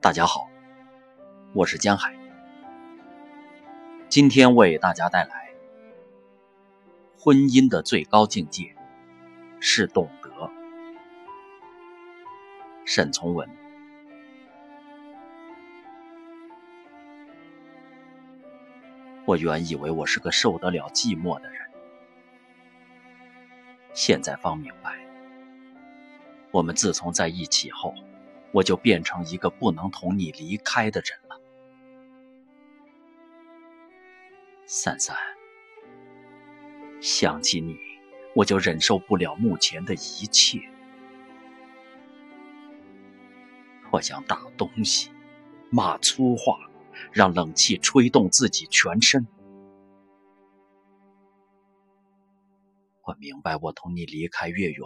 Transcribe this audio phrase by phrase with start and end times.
[0.00, 0.48] 大家好，
[1.54, 2.14] 我是江海。
[4.08, 5.52] 今天为大家带来：
[7.18, 8.76] 婚姻的最高境界
[9.58, 10.30] 是懂得。
[12.84, 13.48] 沈从文。
[19.24, 21.60] 我原以为我是个受得了寂寞的人，
[23.92, 24.96] 现在方明白，
[26.52, 27.92] 我们自从在一起后。
[28.52, 31.40] 我就变成一个不能同你离开的人了，
[34.66, 35.16] 三三。
[37.00, 37.78] 想起你，
[38.34, 40.60] 我就忍受不了目前的一切。
[43.90, 45.10] 我想打东西，
[45.70, 46.58] 骂粗话，
[47.12, 49.26] 让冷气吹动自己全身。
[53.04, 54.84] 我明白，我同你离开越远，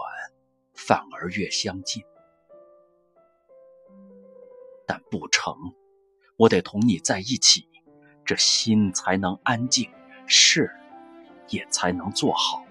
[0.74, 2.04] 反而越相近。
[4.92, 5.56] 但不成，
[6.36, 7.66] 我得同你在一起，
[8.26, 9.90] 这心才能安静，
[10.26, 10.70] 事
[11.48, 12.62] 也才能做好。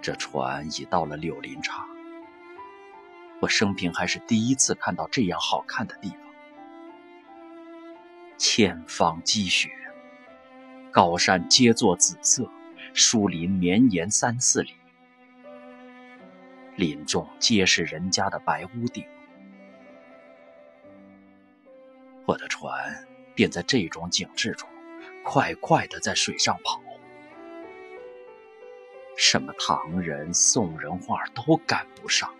[0.00, 1.84] 这船已到了柳林岔，
[3.40, 6.18] 我生平还是第一次看到这样好看的地方。
[8.38, 9.68] 千方积雪，
[10.92, 12.48] 高山皆作紫色，
[12.92, 14.74] 树林绵延三四里。
[16.76, 19.06] 林中皆是人家的白屋顶，
[22.26, 24.68] 我的船便在这种景致中，
[25.22, 26.82] 快快的在水上跑。
[29.16, 32.34] 什么唐人、宋人画都赶不上，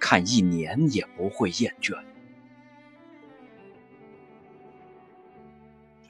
[0.00, 1.96] 看一年也不会厌倦。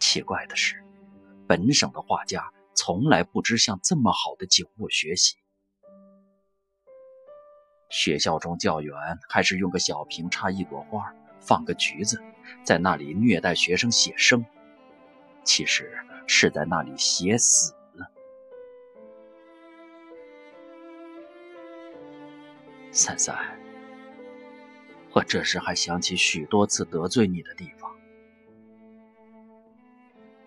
[0.00, 0.82] 奇怪的是，
[1.46, 5.36] 本省的画家从来不知向这么好的景物学习。
[7.88, 8.94] 学校中教员
[9.28, 12.22] 还是用个小瓶插一朵花，放个橘子，
[12.62, 14.44] 在那里虐待学生写生，
[15.42, 17.74] 其实是在那里写死。
[22.90, 23.36] 三三，
[25.12, 27.94] 我这时还想起许多次得罪你的地方，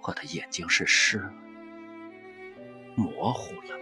[0.02, 1.34] 我的眼睛是湿了，
[2.96, 3.81] 模糊了。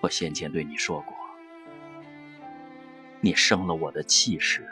[0.00, 1.14] 我先前对你说过，
[3.20, 4.66] 你生了我的气时，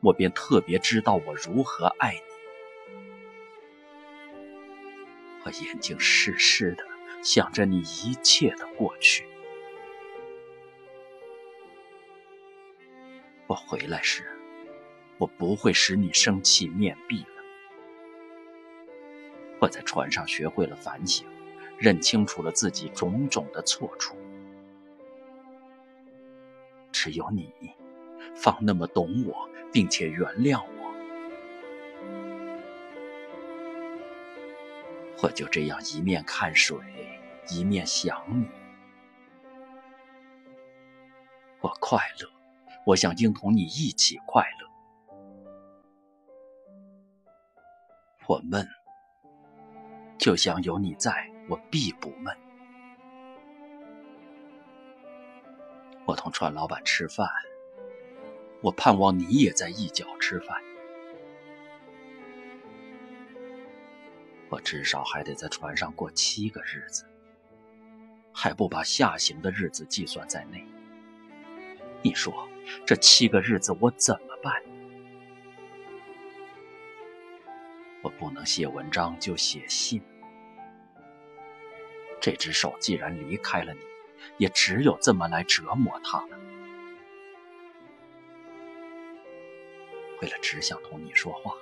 [0.00, 2.20] 我便特别知道我如何爱你。
[5.44, 6.84] 我眼睛湿湿的，
[7.22, 9.26] 想着你一切的过去。
[13.46, 14.24] 我回来时，
[15.18, 17.42] 我不会使你生气面壁了。
[19.60, 21.26] 我在船上学会了反省，
[21.76, 24.16] 认清楚了自己种种的错处。
[27.02, 27.50] 只有你，
[28.36, 30.92] 方那么懂我，并且原谅我。
[35.22, 36.76] 我就这样一面看水，
[37.48, 38.46] 一面想你。
[41.62, 42.28] 我快乐，
[42.84, 44.68] 我想应同你一起快乐。
[48.26, 48.68] 我闷，
[50.18, 52.36] 就想有你在，我必不闷。
[56.10, 57.28] 我同船老板吃饭，
[58.62, 60.60] 我盼望你也在一角吃饭。
[64.48, 67.04] 我至少还得在船上过七个日子，
[68.34, 70.66] 还不把下行的日子计算在内。
[72.02, 72.48] 你说
[72.84, 74.60] 这七个日子我怎么办？
[78.02, 80.02] 我不能写文章就写信。
[82.20, 83.80] 这只手既然离开了你。
[84.38, 86.38] 也只有这么来折磨他了。
[90.22, 91.54] 为了只想同你说话，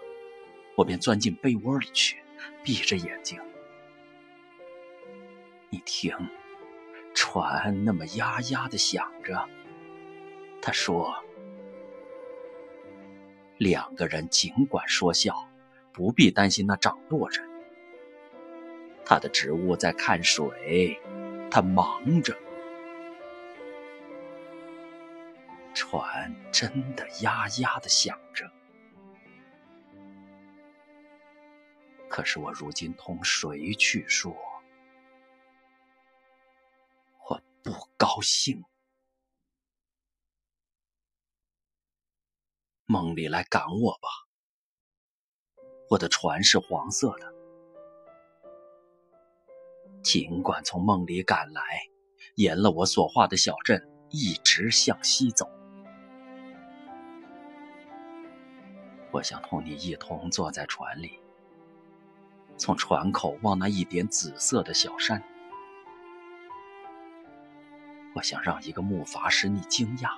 [0.75, 2.19] 我便钻进被窝里去，
[2.65, 3.41] 闭着眼睛。
[5.71, 6.17] 你听，
[7.15, 9.49] 船那么呀呀的响着。
[10.61, 11.15] 他说
[13.59, 15.49] ：“两个人尽管说笑，
[15.93, 17.49] 不必担心那掌舵人。
[19.05, 20.99] 他的职务在看水，
[21.49, 22.37] 他忙着。”
[25.91, 28.45] 船真的呀呀的响着，
[32.11, 34.37] 可是我如今同谁去说？
[37.27, 38.63] 我不高兴。
[42.85, 44.09] 梦里来赶我吧，
[45.89, 47.33] 我的船是黄色的。
[50.03, 51.63] 尽管从梦里赶来，
[52.35, 53.83] 沿了我所画的小镇。
[54.11, 55.58] 一直向西走。
[59.11, 61.19] 我想同你一同坐在船里，
[62.57, 65.23] 从船口望那一点紫色的小山。
[68.15, 70.11] 我想让一个木筏使你惊讶，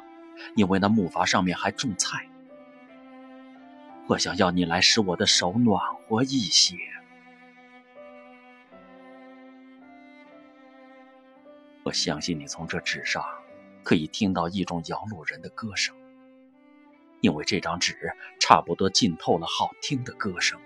[0.56, 2.28] 因为那木筏上面还种菜。
[4.08, 6.76] 我想要你来使我的手暖和一些。
[11.84, 13.24] 我相信你从这纸上
[13.84, 15.94] 可以听到一种摇橹人的歌声，
[17.20, 20.60] 因为这张纸差不多浸透了好听的歌声。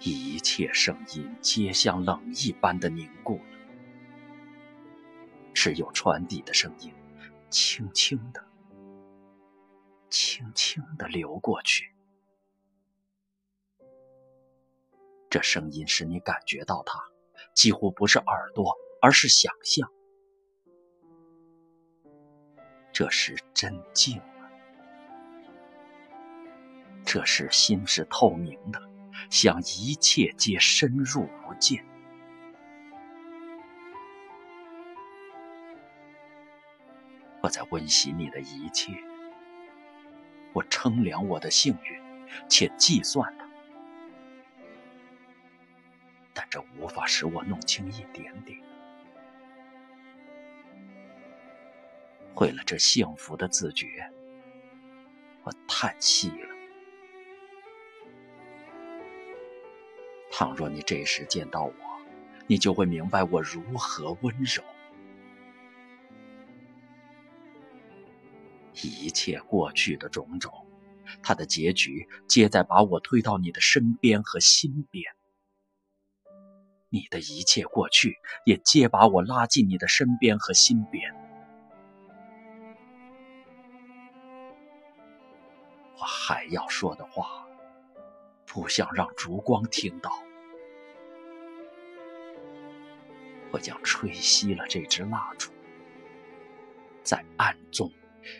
[0.00, 3.58] 一切声音皆像冷一般的凝固了，
[5.54, 6.92] 只有船底的声音，
[7.50, 8.44] 轻轻的。
[10.08, 11.92] 轻轻的流过去，
[15.28, 17.02] 这声音使你感觉到它，
[17.54, 18.72] 几乎不是耳朵，
[19.02, 19.90] 而是想象。
[22.98, 24.50] 这时真静了，
[27.04, 28.80] 这时心是透明的，
[29.28, 31.84] 想一切皆深入无间。
[37.42, 38.94] 我在温习你的一切。
[40.54, 42.00] 我称量我的幸运，
[42.48, 43.46] 且计算它，
[46.32, 48.58] 但这无法使我弄清一点点。
[52.36, 53.86] 毁了这幸福的自觉，
[55.42, 56.54] 我叹息了。
[60.30, 61.72] 倘若你这时见到我，
[62.46, 64.62] 你就会明白我如何温柔。
[68.74, 70.52] 一切过去的种种，
[71.22, 75.10] 它的结局皆在把我推到你的身边和心边。
[76.90, 81.05] 你的一切过去也皆把我拉进你的身边和心边。
[86.28, 87.46] 还要说的话，
[88.44, 90.10] 不想让烛光听到。
[93.52, 95.52] 我将吹熄了这支蜡烛，
[97.04, 97.88] 在暗中。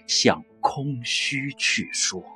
[0.08, 2.35] 向空虚去说。